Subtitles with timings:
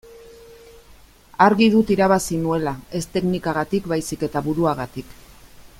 [1.47, 5.17] Argi dut irabazi nuela ez teknikagatik baizik eta buruagatik.